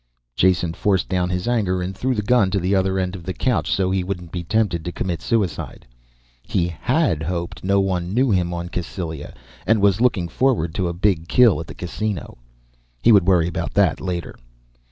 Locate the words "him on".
8.31-8.69